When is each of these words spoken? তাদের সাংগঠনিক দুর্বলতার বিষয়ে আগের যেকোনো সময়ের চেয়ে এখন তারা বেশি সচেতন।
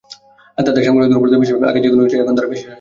তাদের 0.67 0.83
সাংগঠনিক 0.85 1.11
দুর্বলতার 1.11 1.41
বিষয়ে 1.41 1.57
আগের 1.69 1.81
যেকোনো 1.83 1.97
সময়ের 2.01 2.11
চেয়ে 2.11 2.23
এখন 2.23 2.35
তারা 2.37 2.49
বেশি 2.51 2.59
সচেতন। 2.61 2.69